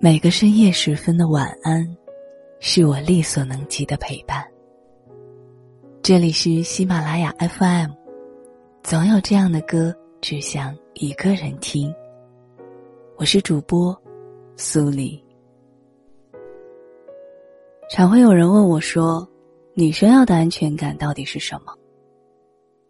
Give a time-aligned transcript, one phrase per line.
[0.00, 1.84] 每个深夜时分的晚安，
[2.60, 4.46] 是我力所能及的陪伴。
[6.04, 7.90] 这里是喜马拉雅 FM，
[8.84, 11.92] 总有这样的歌，只想一个人听。
[13.16, 14.00] 我是主播
[14.56, 15.20] 苏黎。
[17.90, 19.28] 常会有人问我说
[19.74, 21.74] ：“女生要的安全感到底是什么？”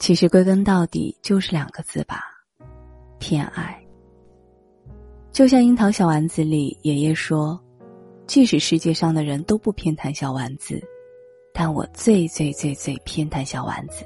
[0.00, 2.22] 其实归根到底就是两个字吧，
[3.18, 3.78] 偏爱。
[5.34, 7.60] 就像《樱桃小丸子》里爷爷说
[8.24, 10.80] ：“即使世界上的人都不偏袒小丸子，
[11.52, 14.04] 但我最最最最偏袒小丸子。”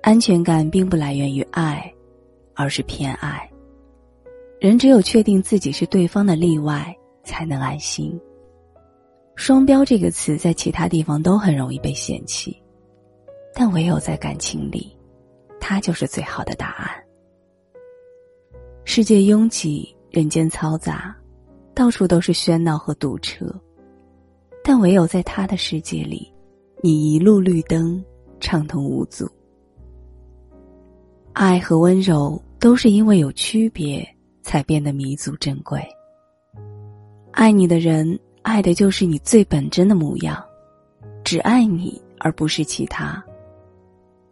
[0.00, 1.92] 安全感并不来源于爱，
[2.54, 3.50] 而是偏爱。
[4.60, 8.16] 人只有确定自己是对方的例外，才能安心。
[9.34, 12.56] 双标这个词在其他地方都很容易被嫌弃，
[13.52, 14.96] 但唯有在感情里，
[15.58, 17.03] 它就是最好的答案。
[18.96, 21.12] 世界拥挤，人间嘈杂，
[21.74, 23.44] 到处都是喧闹和堵车，
[24.62, 26.32] 但唯有在他的世界里，
[26.80, 28.00] 你一路绿灯，
[28.38, 29.28] 畅通无阻。
[31.32, 34.08] 爱和温柔都是因为有区别，
[34.42, 35.84] 才变得弥足珍贵。
[37.32, 38.16] 爱你的人。
[38.42, 40.40] 爱的就是你最本真的模样，
[41.24, 43.20] 只爱你而不是其他。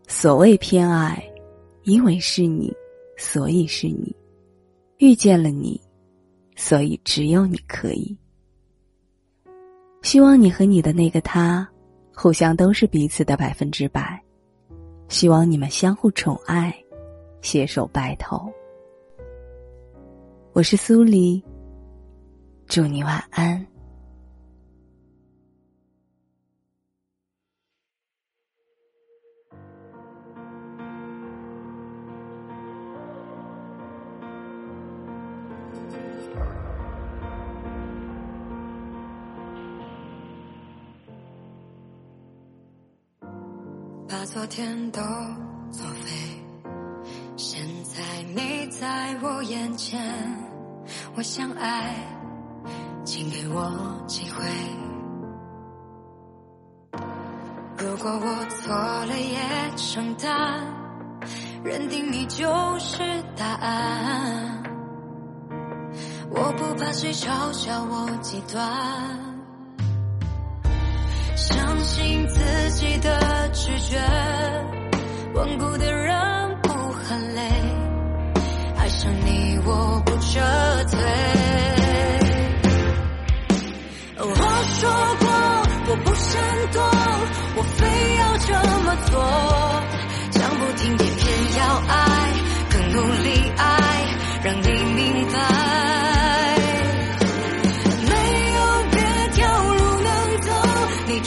[0.06, 1.20] 所谓偏爱，
[1.82, 2.72] 因为是你，
[3.16, 4.14] 所以是你，
[5.02, 5.82] 遇见了你，
[6.54, 8.16] 所以只有你可以。
[10.02, 11.68] 希望你和你的那个他，
[12.14, 14.22] 互相都是彼此的百分之百。
[15.08, 16.72] 希望你们相互宠爱，
[17.40, 18.48] 携手白头。
[20.52, 21.42] 我是苏黎，
[22.68, 23.71] 祝你晚安。
[44.32, 45.02] 昨天都
[45.70, 46.10] 作废，
[47.36, 48.02] 现在
[48.34, 50.00] 你在我眼前，
[51.14, 51.94] 我想爱，
[53.04, 54.42] 请给我机会。
[57.76, 59.38] 如果我错了也
[59.76, 60.64] 承担，
[61.62, 63.02] 认定你就是
[63.36, 64.62] 答案，
[66.30, 69.31] 我不怕谁嘲笑我极端。
[71.34, 73.98] 相信自己的直觉，
[75.34, 77.42] 顽固的人不喊累，
[78.76, 80.40] 爱上你我不撤
[80.90, 80.98] 退。
[84.18, 85.26] 我说过
[85.88, 86.40] 我不闪
[86.72, 86.82] 躲，
[87.56, 88.52] 我非要这
[88.84, 89.20] 么做，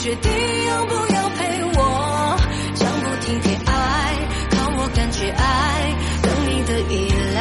[0.06, 0.30] 决定
[0.66, 2.38] 要不要陪我，
[2.76, 4.14] 讲不听偏爱，
[4.52, 7.40] 靠我感觉爱，等你的依赖。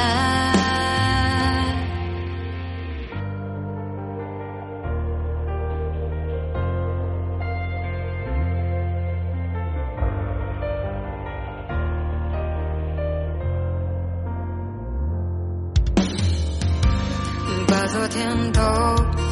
[17.67, 18.61] 把昨天都。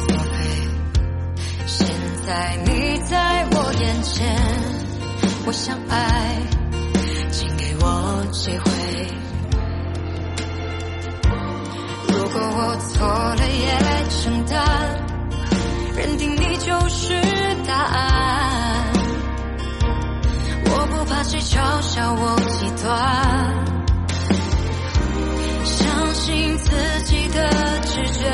[0.06, 0.38] 作废，
[1.66, 1.86] 现
[2.26, 2.70] 在你，
[5.54, 6.36] 相爱，
[7.30, 8.64] 请给我机会。
[12.08, 13.78] 如果我错了也
[14.10, 14.58] 承担，
[15.96, 17.14] 认定你就是
[17.66, 18.92] 答案。
[20.66, 22.90] 我不怕谁嘲笑我极端，
[25.64, 26.70] 相信自
[27.04, 27.48] 己的
[27.82, 28.28] 直觉，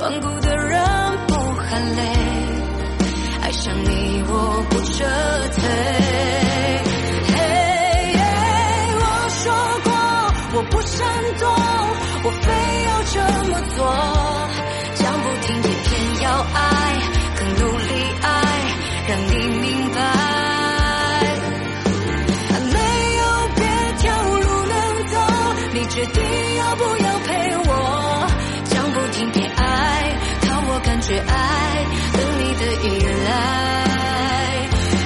[0.00, 0.78] 顽固的人
[1.26, 2.02] 不喊累。
[3.40, 5.02] 爱上你，我不撤
[5.54, 5.67] 退。
[10.88, 11.06] 闪
[11.38, 11.44] 躲，
[12.24, 12.46] 我非
[12.88, 13.16] 要这
[13.50, 13.78] 么做。
[14.94, 15.88] 讲不听，也偏
[16.22, 16.56] 要爱，
[17.36, 17.90] 更努力
[18.22, 18.26] 爱，
[19.06, 19.96] 让你明白。
[22.72, 22.76] 没
[23.16, 23.22] 有
[23.54, 23.60] 别
[23.98, 24.74] 条路能
[25.08, 25.14] 走，
[25.74, 26.16] 你决定
[26.56, 27.28] 要不要陪
[27.66, 27.70] 我？
[28.64, 29.62] 讲不听，偏爱，
[30.42, 32.86] 靠我感觉爱，等你的依
[33.26, 33.28] 赖。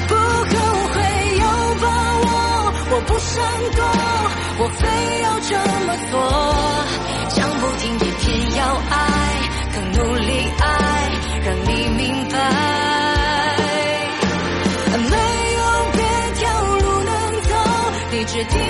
[0.08, 0.54] 不后
[0.92, 0.96] 悔
[1.40, 1.44] 有
[1.80, 1.84] 把
[2.20, 2.24] 握，
[2.90, 3.32] 我不闪
[3.76, 3.82] 躲，
[4.64, 4.86] 我非
[5.22, 6.14] 要这么做，
[7.34, 8.22] 讲不听也偏
[8.54, 8.94] 要爱，
[9.74, 10.64] 更努力爱，
[11.44, 12.36] 让你明白，
[15.10, 15.16] 没
[15.58, 15.60] 有
[15.90, 15.98] 别
[16.38, 16.42] 条
[16.76, 17.10] 路能
[17.42, 17.50] 走，
[18.12, 18.60] 你决定